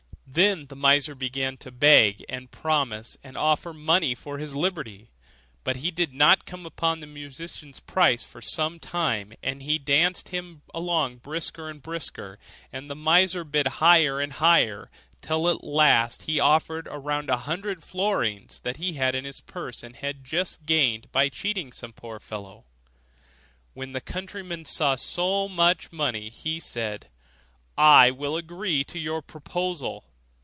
Then 0.33 0.67
the 0.67 0.77
miser 0.77 1.13
began 1.13 1.57
to 1.57 1.71
beg 1.73 2.23
and 2.29 2.49
promise, 2.49 3.17
and 3.21 3.35
offered 3.35 3.73
money 3.73 4.15
for 4.15 4.37
his 4.37 4.55
liberty; 4.55 5.09
but 5.65 5.75
he 5.75 5.91
did 5.91 6.13
not 6.13 6.45
come 6.45 6.65
up 6.65 6.77
to 6.77 6.95
the 7.01 7.05
musician's 7.05 7.81
price 7.81 8.23
for 8.23 8.41
some 8.41 8.79
time, 8.79 9.33
and 9.43 9.61
he 9.61 9.77
danced 9.77 10.29
him 10.29 10.61
along 10.73 11.17
brisker 11.17 11.69
and 11.69 11.81
brisker, 11.81 12.39
and 12.71 12.89
the 12.89 12.95
miser 12.95 13.43
bid 13.43 13.67
higher 13.67 14.21
and 14.21 14.31
higher, 14.31 14.89
till 15.21 15.49
at 15.49 15.65
last 15.65 16.21
he 16.21 16.39
offered 16.39 16.87
a 16.89 16.97
round 16.97 17.29
hundred 17.29 17.79
of 17.79 17.83
florins 17.83 18.61
that 18.61 18.77
he 18.77 18.93
had 18.93 19.15
in 19.15 19.25
his 19.25 19.41
purse, 19.41 19.83
and 19.83 19.97
had 19.97 20.23
just 20.23 20.65
gained 20.65 21.11
by 21.11 21.27
cheating 21.27 21.73
some 21.73 21.91
poor 21.91 22.21
fellow. 22.21 22.63
When 23.73 23.91
the 23.91 23.99
countryman 23.99 24.63
saw 24.63 24.95
so 24.95 25.49
much 25.49 25.91
money, 25.91 26.29
he 26.29 26.57
said, 26.57 27.09
'I 27.77 28.11
will 28.11 28.37
agree 28.37 28.85
to 28.85 28.97
your 28.97 29.21
proposal. 29.21 30.05